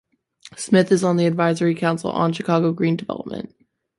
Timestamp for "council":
1.75-2.09